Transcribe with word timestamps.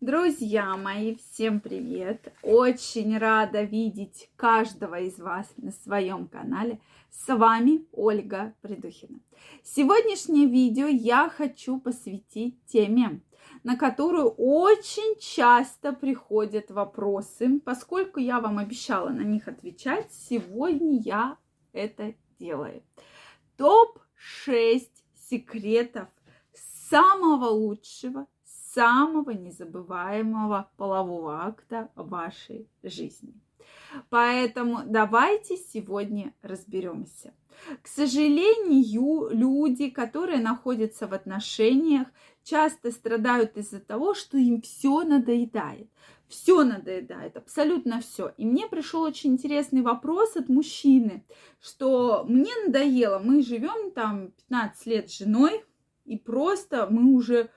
Друзья 0.00 0.76
мои, 0.76 1.16
всем 1.16 1.58
привет! 1.58 2.32
Очень 2.44 3.18
рада 3.18 3.62
видеть 3.62 4.30
каждого 4.36 5.00
из 5.00 5.18
вас 5.18 5.52
на 5.56 5.72
своем 5.72 6.28
канале. 6.28 6.80
С 7.10 7.34
вами 7.34 7.84
Ольга 7.90 8.54
Придухина. 8.60 9.18
Сегодняшнее 9.64 10.46
видео 10.46 10.86
я 10.86 11.28
хочу 11.28 11.80
посвятить 11.80 12.64
теме, 12.66 13.22
на 13.64 13.76
которую 13.76 14.28
очень 14.28 15.18
часто 15.18 15.92
приходят 15.92 16.70
вопросы. 16.70 17.58
Поскольку 17.64 18.20
я 18.20 18.38
вам 18.38 18.58
обещала 18.58 19.08
на 19.08 19.22
них 19.22 19.48
отвечать, 19.48 20.12
сегодня 20.12 21.00
я 21.00 21.38
это 21.72 22.14
делаю. 22.38 22.84
Топ-6 23.56 24.90
секретов 25.28 26.06
самого 26.88 27.46
лучшего 27.46 28.28
самого 28.78 29.30
незабываемого 29.30 30.70
полового 30.76 31.42
акта 31.42 31.90
вашей 31.96 32.68
жизни. 32.84 33.34
Поэтому 34.08 34.82
давайте 34.86 35.56
сегодня 35.56 36.32
разберемся. 36.42 37.34
К 37.82 37.88
сожалению, 37.88 39.30
люди, 39.30 39.90
которые 39.90 40.40
находятся 40.40 41.08
в 41.08 41.12
отношениях, 41.12 42.06
часто 42.44 42.92
страдают 42.92 43.56
из-за 43.56 43.80
того, 43.80 44.14
что 44.14 44.38
им 44.38 44.62
все 44.62 45.02
надоедает. 45.02 45.90
Все 46.28 46.62
надоедает, 46.62 47.36
абсолютно 47.36 48.00
все. 48.00 48.32
И 48.36 48.46
мне 48.46 48.68
пришел 48.68 49.02
очень 49.02 49.32
интересный 49.32 49.82
вопрос 49.82 50.36
от 50.36 50.48
мужчины, 50.48 51.24
что 51.60 52.24
мне 52.28 52.52
надоело, 52.64 53.18
мы 53.18 53.42
живем 53.42 53.90
там 53.90 54.30
15 54.48 54.86
лет 54.86 55.10
с 55.10 55.18
женой, 55.18 55.64
и 56.04 56.16
просто 56.16 56.86
мы 56.88 57.12
уже 57.14 57.50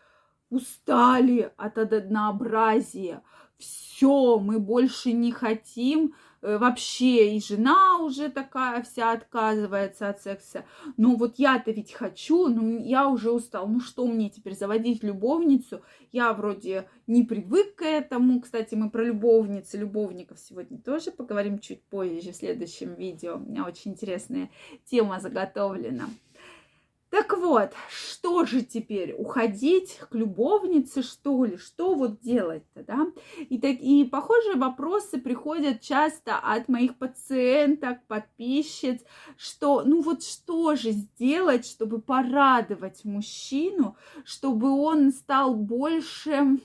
устали 0.51 1.51
от 1.57 1.77
однообразия. 1.79 3.23
Все, 3.57 4.39
мы 4.39 4.59
больше 4.59 5.11
не 5.11 5.31
хотим 5.31 6.15
э, 6.41 6.57
вообще, 6.57 7.35
и 7.35 7.41
жена 7.41 7.99
уже 7.99 8.29
такая 8.29 8.81
вся 8.81 9.11
отказывается 9.11 10.09
от 10.09 10.21
секса. 10.21 10.65
Но 10.97 11.15
вот 11.15 11.37
я-то 11.37 11.71
ведь 11.71 11.93
хочу, 11.93 12.47
но 12.47 12.79
я 12.79 13.07
уже 13.07 13.31
устал. 13.31 13.67
Ну 13.67 13.79
что 13.79 14.07
мне 14.07 14.29
теперь 14.31 14.55
заводить 14.55 15.03
любовницу? 15.03 15.81
Я 16.11 16.33
вроде 16.33 16.89
не 17.05 17.23
привык 17.23 17.75
к 17.75 17.83
этому. 17.83 18.41
Кстати, 18.41 18.73
мы 18.73 18.89
про 18.89 19.05
любовниц 19.05 19.73
и 19.75 19.77
любовников 19.77 20.39
сегодня 20.39 20.79
тоже 20.79 21.11
поговорим 21.11 21.59
чуть 21.59 21.83
позже 21.83 22.31
в 22.31 22.35
следующем 22.35 22.95
видео. 22.95 23.35
У 23.35 23.39
меня 23.39 23.63
очень 23.63 23.91
интересная 23.91 24.49
тема 24.85 25.19
заготовлена. 25.19 26.05
Так 27.11 27.37
вот, 27.37 27.73
что 27.89 28.45
же 28.45 28.61
теперь? 28.61 29.13
Уходить 29.17 29.99
к 30.09 30.15
любовнице, 30.15 31.03
что 31.03 31.43
ли? 31.43 31.57
Что 31.57 31.93
вот 31.93 32.21
делать-то, 32.21 32.85
да? 32.85 33.07
И, 33.49 33.59
так, 33.59 33.75
и 33.81 34.05
похожие 34.05 34.55
вопросы 34.55 35.19
приходят 35.19 35.81
часто 35.81 36.37
от 36.37 36.69
моих 36.69 36.97
пациенток, 36.97 37.97
подписчиц, 38.07 39.01
что, 39.35 39.83
ну 39.83 40.01
вот 40.01 40.23
что 40.23 40.77
же 40.77 40.91
сделать, 40.91 41.67
чтобы 41.67 41.99
порадовать 41.99 43.03
мужчину, 43.03 43.97
чтобы 44.23 44.71
он 44.71 45.11
стал 45.11 45.53
больше 45.53 46.59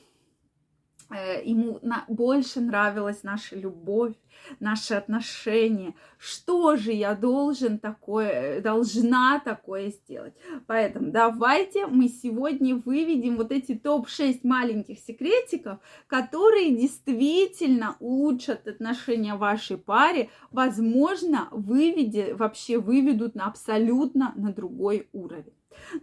ему 1.10 1.78
на, 1.82 2.04
больше 2.08 2.60
нравилась 2.60 3.22
наша 3.22 3.56
любовь, 3.56 4.14
наши 4.60 4.94
отношения. 4.94 5.94
Что 6.18 6.76
же 6.76 6.92
я 6.92 7.14
должен 7.14 7.78
такое, 7.78 8.60
должна 8.60 9.40
такое 9.40 9.90
сделать? 9.90 10.34
Поэтому 10.66 11.10
давайте 11.10 11.86
мы 11.86 12.08
сегодня 12.08 12.76
выведем 12.76 13.36
вот 13.36 13.52
эти 13.52 13.74
топ-6 13.74 14.40
маленьких 14.42 14.98
секретиков, 14.98 15.78
которые 16.06 16.76
действительно 16.76 17.96
улучшат 18.00 18.66
отношения 18.66 19.34
вашей 19.34 19.78
паре, 19.78 20.30
возможно, 20.50 21.48
выведи, 21.50 22.32
вообще 22.32 22.78
выведут 22.78 23.34
на 23.34 23.46
абсолютно 23.46 24.32
на 24.36 24.52
другой 24.52 25.08
уровень. 25.12 25.54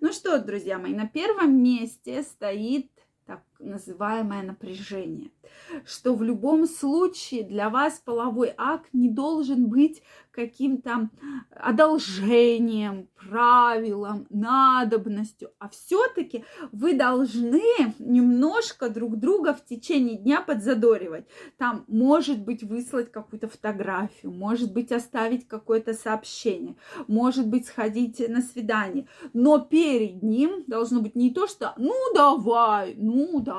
Ну 0.01 0.11
что, 0.11 0.39
друзья 0.39 0.77
мои, 0.77 0.93
на 0.93 1.07
первом 1.07 1.61
месте 1.61 2.23
стоит 2.23 2.89
так 3.25 3.43
называемое 3.63 4.43
напряжение, 4.43 5.31
что 5.85 6.15
в 6.15 6.23
любом 6.23 6.67
случае 6.67 7.43
для 7.43 7.69
вас 7.69 8.01
половой 8.03 8.53
акт 8.57 8.89
не 8.93 9.09
должен 9.09 9.67
быть 9.67 10.01
каким-то 10.33 11.09
одолжением, 11.51 13.07
правилом, 13.15 14.25
надобностью, 14.29 15.51
а 15.59 15.69
все-таки 15.69 16.43
вы 16.71 16.93
должны 16.93 17.61
немножко 17.99 18.89
друг 18.89 19.17
друга 19.17 19.53
в 19.53 19.63
течение 19.63 20.17
дня 20.17 20.41
подзадоривать. 20.41 21.25
Там, 21.57 21.85
может 21.87 22.43
быть, 22.43 22.63
выслать 22.63 23.11
какую-то 23.11 23.47
фотографию, 23.47 24.31
может 24.31 24.73
быть, 24.73 24.91
оставить 24.91 25.47
какое-то 25.47 25.93
сообщение, 25.93 26.75
может 27.07 27.47
быть, 27.47 27.67
сходить 27.67 28.19
на 28.27 28.41
свидание, 28.41 29.07
но 29.33 29.59
перед 29.59 30.23
ним 30.23 30.63
должно 30.67 31.01
быть 31.01 31.15
не 31.15 31.29
то, 31.29 31.47
что 31.47 31.73
«ну 31.77 31.93
давай, 32.13 32.95
ну 32.97 33.39
давай, 33.39 33.52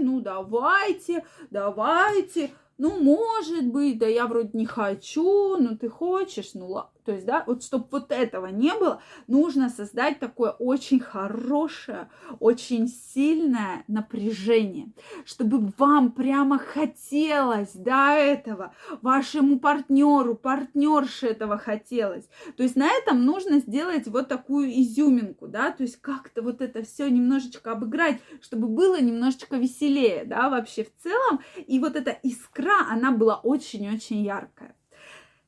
ну 0.00 0.20
давайте, 0.20 1.24
давайте», 1.50 2.50
ну, 2.78 3.02
может 3.02 3.66
быть, 3.66 3.98
да 3.98 4.06
я 4.06 4.26
вроде 4.26 4.50
не 4.52 4.66
хочу, 4.66 5.56
но 5.56 5.76
ты 5.76 5.88
хочешь, 5.88 6.50
ну. 6.54 6.84
То 7.04 7.12
есть, 7.12 7.26
да, 7.26 7.44
вот 7.46 7.62
чтобы 7.62 7.86
вот 7.90 8.10
этого 8.10 8.46
не 8.46 8.72
было, 8.72 9.02
нужно 9.26 9.68
создать 9.68 10.18
такое 10.20 10.52
очень 10.52 11.00
хорошее, 11.00 12.08
очень 12.40 12.88
сильное 12.88 13.84
напряжение, 13.88 14.92
чтобы 15.26 15.70
вам 15.76 16.12
прямо 16.12 16.58
хотелось 16.58 17.72
до 17.74 18.12
этого, 18.12 18.74
вашему 19.02 19.58
партнеру, 19.58 20.34
партнерше 20.34 21.26
этого 21.26 21.58
хотелось. 21.58 22.26
То 22.56 22.62
есть 22.62 22.76
на 22.76 22.90
этом 22.90 23.26
нужно 23.26 23.58
сделать 23.58 24.06
вот 24.06 24.28
такую 24.28 24.70
изюминку, 24.70 25.46
да, 25.46 25.72
то 25.72 25.82
есть 25.82 26.00
как-то 26.00 26.40
вот 26.40 26.62
это 26.62 26.82
все 26.82 27.10
немножечко 27.10 27.72
обыграть, 27.72 28.20
чтобы 28.40 28.66
было 28.68 28.98
немножечко 28.98 29.56
веселее, 29.56 30.24
да, 30.24 30.48
вообще 30.48 30.84
в 30.84 31.02
целом. 31.02 31.40
И 31.66 31.78
вот 31.78 31.96
эта 31.96 32.12
искра, 32.22 32.63
она 32.70 33.12
была 33.12 33.36
очень-очень 33.36 34.22
яркая. 34.22 34.63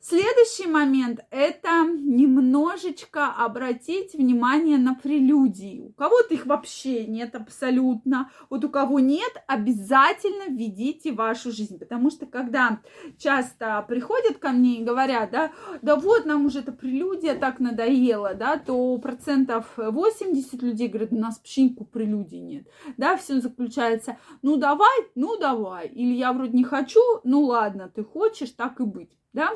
Следующий 0.09 0.69
момент– 0.69 1.19
это 1.33 1.85
немножечко 1.85 3.27
обратить 3.27 4.15
внимание 4.15 4.79
на 4.79 4.95
прелюдии. 4.95 5.81
У 5.81 5.93
кого-то 5.95 6.33
их 6.33 6.47
вообще 6.47 7.07
нет 7.07 7.35
абсолютно. 7.35 8.31
Вот 8.49 8.65
у 8.65 8.69
кого 8.69 9.01
нет, 9.01 9.33
обязательно 9.49 10.45
введите 10.49 11.11
вашу 11.11 11.51
жизнь. 11.51 11.77
Потому 11.81 12.11
что 12.11 12.27
когда 12.27 12.83
часто 13.19 13.85
приходят 13.89 14.39
ко 14.39 14.51
мне 14.51 14.79
и 14.79 14.85
говорят, 14.85 15.33
да, 15.33 15.51
да 15.83 15.97
вот 15.97 16.25
нам 16.25 16.47
уже 16.47 16.61
эта 16.61 16.71
прелюдия 16.71 17.35
так 17.35 17.59
надоела, 17.59 18.35
да, 18.35 18.59
то 18.59 18.97
процентов 18.99 19.73
80 19.77 20.63
людей 20.63 20.87
говорят, 20.87 21.11
у 21.11 21.19
нас 21.19 21.43
никакой 21.57 21.87
прелюдии 21.89 22.37
нет. 22.37 22.69
Да, 22.97 23.17
все 23.17 23.41
заключается, 23.41 24.19
ну 24.43 24.57
давай, 24.57 25.01
ну 25.17 25.37
давай. 25.37 25.89
Или 25.89 26.15
я 26.15 26.33
вроде 26.33 26.57
не 26.57 26.63
хочу, 26.63 27.01
ну 27.25 27.41
ладно, 27.41 27.91
ты 27.93 28.05
хочешь, 28.05 28.53
так 28.53 28.79
и 28.79 28.85
быть, 28.85 29.11
да. 29.33 29.51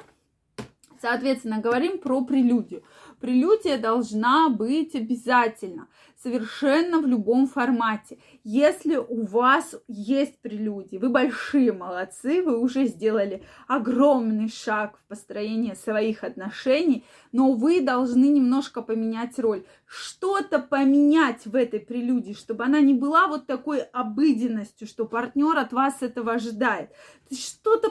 Соответственно, 1.00 1.60
говорим 1.60 1.98
про 1.98 2.22
прелюдию. 2.22 2.82
Прелюдия 3.20 3.78
должна 3.78 4.50
быть 4.50 4.94
обязательно, 4.94 5.88
совершенно 6.22 7.00
в 7.00 7.06
любом 7.06 7.46
формате. 7.46 8.18
Если 8.44 8.96
у 8.96 9.24
вас 9.24 9.76
есть 9.88 10.38
прелюдии, 10.40 10.98
вы 10.98 11.08
большие 11.08 11.72
молодцы, 11.72 12.42
вы 12.42 12.58
уже 12.58 12.84
сделали 12.84 13.42
огромный 13.66 14.50
шаг 14.50 14.98
в 14.98 15.08
построении 15.08 15.72
своих 15.72 16.22
отношений, 16.22 17.04
но 17.32 17.52
вы 17.52 17.80
должны 17.80 18.26
немножко 18.26 18.82
поменять 18.82 19.38
роль. 19.38 19.64
Что-то 19.86 20.58
поменять 20.58 21.46
в 21.46 21.56
этой 21.56 21.80
прелюдии, 21.80 22.34
чтобы 22.34 22.64
она 22.64 22.80
не 22.80 22.94
была 22.94 23.26
вот 23.26 23.46
такой 23.46 23.80
обыденностью, 23.80 24.86
что 24.86 25.06
партнер 25.06 25.56
от 25.56 25.72
вас 25.72 26.02
этого 26.02 26.32
ожидает. 26.32 26.90
Что-то 27.30 27.90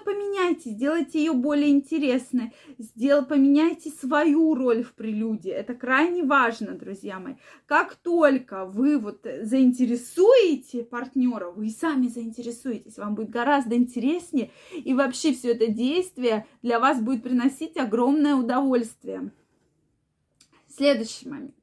поменяйте, 0.60 0.70
сделайте 0.70 1.20
ее 1.20 1.34
более 1.34 1.70
интересной, 1.70 2.54
сдел, 2.78 3.26
поменяйте 3.26 3.90
свою 3.90 4.56
роль 4.56 4.84
в 4.84 4.94
прелюдии. 4.94 5.52
Это 5.52 5.74
крайне 5.74 6.24
важно, 6.24 6.74
друзья 6.74 7.20
мои. 7.20 7.36
Как 7.66 7.96
только 7.96 8.66
вы 8.66 8.98
вот 8.98 9.26
заинтересуете 9.42 10.84
партнера, 10.84 11.52
вы 11.52 11.68
и 11.68 11.72
сами 11.72 12.08
заинтересуетесь, 12.08 12.98
вам 12.98 13.16
будет 13.16 13.30
гораздо 13.30 13.76
интереснее, 13.76 14.52
и 14.74 14.94
вообще 14.94 15.34
все 15.34 15.52
это 15.52 15.68
действие 15.68 16.46
для 16.62 16.80
вас 16.80 17.02
будет 17.02 17.24
приносить 17.24 17.78
огромное 17.78 18.36
удовольствие. 18.36 19.32
Следующий 20.68 21.28
момент. 21.28 21.59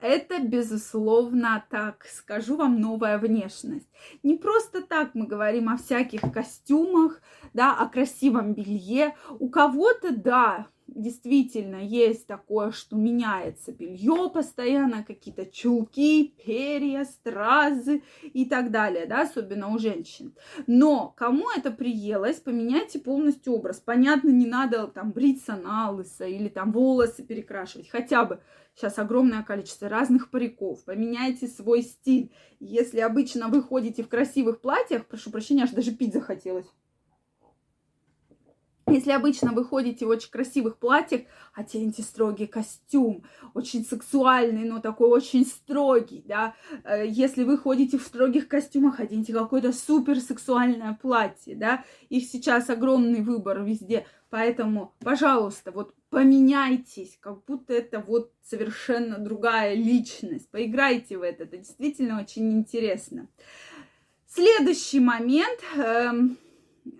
Это, 0.00 0.40
безусловно, 0.40 1.64
так 1.70 2.06
скажу 2.06 2.56
вам, 2.56 2.80
новая 2.80 3.18
внешность. 3.18 3.88
Не 4.22 4.36
просто 4.36 4.82
так 4.82 5.14
мы 5.14 5.26
говорим 5.26 5.68
о 5.68 5.76
всяких 5.76 6.20
костюмах, 6.32 7.20
да, 7.54 7.76
о 7.76 7.88
красивом 7.88 8.54
белье. 8.54 9.14
У 9.38 9.48
кого-то, 9.48 10.10
да, 10.10 10.66
действительно 10.86 11.76
есть 11.76 12.26
такое, 12.26 12.70
что 12.70 12.96
меняется 12.96 13.72
белье 13.72 14.30
постоянно, 14.32 15.04
какие-то 15.04 15.46
чулки, 15.46 16.34
перья, 16.44 17.04
стразы 17.04 18.02
и 18.22 18.44
так 18.44 18.70
далее, 18.70 19.06
да, 19.06 19.22
особенно 19.22 19.68
у 19.68 19.78
женщин. 19.78 20.34
Но 20.66 21.14
кому 21.16 21.50
это 21.56 21.70
приелось, 21.70 22.36
поменяйте 22.36 22.98
полностью 22.98 23.54
образ. 23.54 23.80
Понятно, 23.80 24.30
не 24.30 24.46
надо 24.46 24.86
там 24.86 25.12
бриться 25.12 25.56
на 25.56 25.90
лысо 25.90 26.24
или 26.24 26.48
там 26.48 26.72
волосы 26.72 27.22
перекрашивать, 27.22 27.88
хотя 27.88 28.24
бы 28.24 28.40
Сейчас 28.76 28.98
огромное 28.98 29.42
количество 29.42 29.88
разных 29.88 30.30
париков. 30.30 30.84
Поменяйте 30.84 31.46
свой 31.48 31.80
стиль. 31.80 32.30
Если 32.60 33.00
обычно 33.00 33.48
вы 33.48 33.62
ходите 33.62 34.02
в 34.02 34.08
красивых 34.08 34.60
платьях, 34.60 35.06
прошу 35.06 35.30
прощения, 35.30 35.62
аж 35.62 35.70
даже 35.70 35.92
пить 35.92 36.12
захотелось. 36.12 36.66
Если 38.96 39.10
обычно 39.10 39.52
вы 39.52 39.62
ходите 39.62 40.06
в 40.06 40.08
очень 40.08 40.30
красивых 40.30 40.78
платьях, 40.78 41.20
оденьте 41.52 42.00
строгий 42.00 42.46
костюм, 42.46 43.24
очень 43.52 43.84
сексуальный, 43.84 44.64
но 44.64 44.80
такой 44.80 45.10
очень 45.10 45.44
строгий, 45.44 46.24
да. 46.26 46.54
Э, 46.82 47.06
если 47.06 47.44
вы 47.44 47.58
ходите 47.58 47.98
в 47.98 48.02
строгих 48.02 48.48
костюмах, 48.48 48.98
оденьте 48.98 49.34
какое-то 49.34 49.74
супер 49.74 50.18
сексуальное 50.18 50.98
платье, 51.00 51.54
да. 51.54 51.84
Их 52.08 52.24
сейчас 52.24 52.70
огромный 52.70 53.20
выбор 53.20 53.62
везде, 53.62 54.06
поэтому, 54.30 54.94
пожалуйста, 55.00 55.72
вот 55.72 55.94
поменяйтесь, 56.08 57.18
как 57.20 57.44
будто 57.44 57.74
это 57.74 58.00
вот 58.00 58.32
совершенно 58.42 59.18
другая 59.18 59.74
личность. 59.74 60.48
Поиграйте 60.48 61.18
в 61.18 61.22
это, 61.22 61.42
это 61.42 61.58
действительно 61.58 62.18
очень 62.18 62.50
интересно. 62.50 63.28
Следующий 64.26 65.00
момент. 65.00 65.60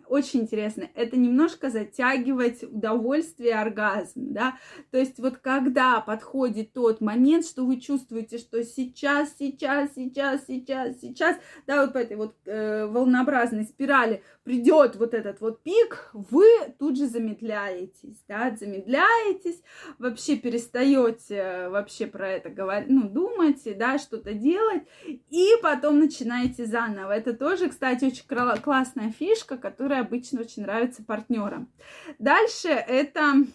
Очень 0.08 0.43
интересно, 0.43 0.88
это 0.94 1.17
немножко 1.17 1.70
затягивать 1.70 2.62
удовольствие, 2.62 3.55
оргазм, 3.55 4.32
да, 4.32 4.56
то 4.91 4.99
есть 4.99 5.19
вот 5.19 5.38
когда 5.38 6.00
подходит 6.00 6.73
тот 6.73 7.00
момент, 7.00 7.44
что 7.44 7.64
вы 7.64 7.81
чувствуете, 7.81 8.38
что 8.38 8.62
сейчас, 8.62 9.35
сейчас, 9.38 9.94
сейчас, 9.94 10.47
сейчас, 10.47 11.00
сейчас, 11.00 11.37
да, 11.67 11.82
вот 11.82 11.93
по 11.93 11.99
этой 11.99 12.17
вот 12.17 12.37
э, 12.44 12.87
волнообразной 12.87 13.64
спирали 13.64 14.23
придет 14.44 14.97
вот 14.97 15.12
этот 15.12 15.41
вот 15.41 15.62
пик, 15.62 16.11
вы 16.12 16.44
тут 16.79 16.97
же 16.97 17.08
замедляетесь, 17.08 18.23
да, 18.29 18.55
замедляетесь, 18.56 19.61
вообще 19.99 20.37
перестаете 20.37 21.69
вообще 21.69 22.06
про 22.06 22.29
это 22.31 22.49
говорить, 22.49 22.88
ну, 22.88 23.08
думать, 23.08 23.62
да, 23.76 23.99
что-то 23.99 24.35
делать, 24.35 24.82
и 25.05 25.49
потом 25.62 25.99
начинаете 25.99 26.64
заново. 26.67 27.12
Это 27.12 27.35
тоже, 27.35 27.69
кстати, 27.69 28.05
очень 28.05 28.25
классная 28.62 29.11
фишка, 29.11 29.56
которая 29.56 29.95
обычно 30.00 30.40
очень 30.40 30.62
нравится 30.62 31.02
партнерам. 31.02 31.70
Дальше 32.19 32.69
это 32.69 33.46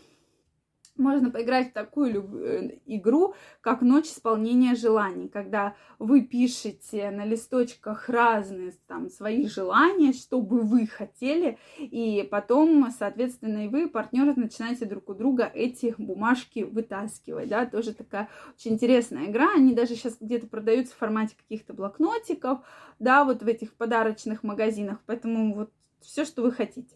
можно 1.01 1.31
поиграть 1.31 1.69
в 1.69 1.73
такую 1.73 2.43
э, 2.43 2.79
игру, 2.85 3.33
как 3.61 3.81
ночь 3.81 4.07
исполнения 4.07 4.75
желаний, 4.75 5.27
когда 5.27 5.75
вы 5.99 6.21
пишете 6.21 7.11
на 7.11 7.25
листочках 7.25 8.07
разные 8.07 8.73
там 8.87 9.09
свои 9.09 9.47
желания, 9.47 10.13
что 10.13 10.41
бы 10.41 10.61
вы 10.61 10.87
хотели, 10.87 11.57
и 11.77 12.27
потом, 12.29 12.89
соответственно, 12.97 13.65
и 13.65 13.67
вы, 13.67 13.89
партнеры, 13.89 14.33
начинаете 14.35 14.85
друг 14.85 15.09
у 15.09 15.13
друга 15.13 15.51
эти 15.53 15.95
бумажки 15.97 16.59
вытаскивать, 16.59 17.49
да, 17.49 17.65
тоже 17.65 17.93
такая 17.93 18.29
очень 18.55 18.73
интересная 18.73 19.25
игра, 19.25 19.49
они 19.55 19.73
даже 19.73 19.95
сейчас 19.95 20.17
где-то 20.19 20.47
продаются 20.47 20.93
в 20.93 20.97
формате 20.97 21.35
каких-то 21.37 21.73
блокнотиков, 21.73 22.59
да, 22.99 23.25
вот 23.25 23.41
в 23.41 23.47
этих 23.47 23.73
подарочных 23.73 24.43
магазинах, 24.43 24.99
поэтому 25.05 25.55
вот 25.55 25.71
все, 26.03 26.25
что 26.25 26.41
вы 26.41 26.51
хотите. 26.51 26.95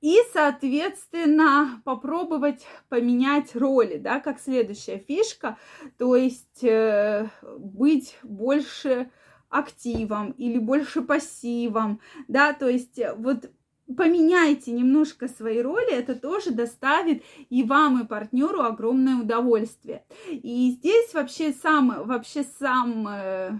И, 0.00 0.16
соответственно, 0.32 1.82
попробовать 1.84 2.66
поменять 2.88 3.54
роли, 3.54 3.98
да, 3.98 4.18
как 4.20 4.40
следующая 4.40 4.98
фишка, 4.98 5.58
то 5.98 6.16
есть 6.16 6.64
э, 6.64 7.28
быть 7.58 8.16
больше 8.22 9.10
активом 9.50 10.30
или 10.32 10.58
больше 10.58 11.02
пассивом, 11.02 12.00
да, 12.28 12.54
то 12.54 12.66
есть 12.66 12.98
э, 12.98 13.14
вот 13.14 13.50
поменяйте 13.94 14.70
немножко 14.70 15.28
свои 15.28 15.60
роли, 15.60 15.92
это 15.92 16.14
тоже 16.14 16.52
доставит 16.52 17.22
и 17.50 17.62
вам, 17.62 18.00
и 18.00 18.06
партнеру 18.06 18.62
огромное 18.62 19.16
удовольствие. 19.16 20.04
И 20.30 20.70
здесь 20.78 21.12
вообще 21.12 21.52
сам, 21.52 22.04
вообще 22.06 22.44
сам 22.58 23.06
э, 23.08 23.50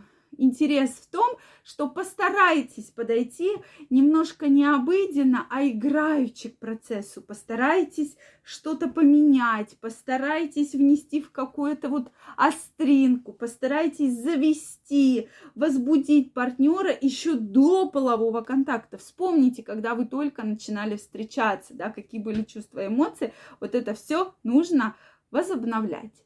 интерес 0.41 0.91
в 0.91 1.07
том, 1.11 1.37
что 1.63 1.89
постарайтесь 1.89 2.91
подойти 2.91 3.51
немножко 3.91 4.49
не 4.49 4.65
обыденно, 4.65 5.47
а 5.51 5.65
играючи 5.65 6.49
к 6.49 6.59
процессу. 6.59 7.21
Постарайтесь 7.21 8.17
что-то 8.43 8.89
поменять, 8.89 9.77
постарайтесь 9.81 10.73
внести 10.73 11.21
в 11.21 11.31
какую-то 11.31 11.89
вот 11.89 12.11
остринку, 12.37 13.33
постарайтесь 13.33 14.15
завести, 14.15 15.29
возбудить 15.55 16.33
партнера 16.33 16.97
еще 17.01 17.35
до 17.35 17.89
полового 17.89 18.41
контакта. 18.41 18.99
Вспомните, 18.99 19.63
когда 19.63 19.95
вы 19.95 20.07
только 20.07 20.43
начинали 20.43 20.97
встречаться, 20.97 21.75
да, 21.75 21.91
какие 21.91 22.21
были 22.21 22.43
чувства, 22.43 22.87
эмоции. 22.87 23.33
Вот 23.61 23.75
это 23.75 23.95
все 23.95 24.35
нужно 24.43 24.97
возобновлять. 25.31 26.25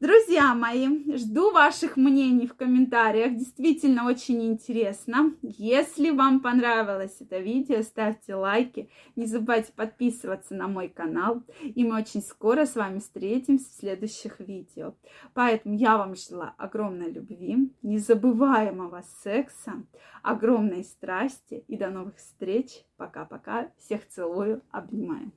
Друзья 0.00 0.54
мои, 0.54 0.86
жду 1.16 1.50
ваших 1.50 1.96
мнений 1.96 2.46
в 2.46 2.54
комментариях. 2.54 3.34
Действительно 3.34 4.06
очень 4.06 4.46
интересно. 4.46 5.34
Если 5.42 6.10
вам 6.10 6.38
понравилось 6.38 7.16
это 7.18 7.38
видео, 7.38 7.82
ставьте 7.82 8.36
лайки. 8.36 8.90
Не 9.16 9.26
забывайте 9.26 9.72
подписываться 9.72 10.54
на 10.54 10.68
мой 10.68 10.88
канал. 10.88 11.42
И 11.62 11.82
мы 11.82 11.98
очень 11.98 12.22
скоро 12.22 12.64
с 12.64 12.76
вами 12.76 13.00
встретимся 13.00 13.68
в 13.68 13.80
следующих 13.80 14.38
видео. 14.38 14.94
Поэтому 15.34 15.74
я 15.74 15.98
вам 15.98 16.14
желаю 16.14 16.52
огромной 16.58 17.10
любви, 17.10 17.74
незабываемого 17.82 19.02
секса, 19.24 19.84
огромной 20.22 20.84
страсти 20.84 21.64
и 21.66 21.76
до 21.76 21.90
новых 21.90 22.18
встреч. 22.18 22.84
Пока-пока. 22.98 23.72
Всех 23.76 24.06
целую, 24.06 24.62
обнимаю. 24.70 25.32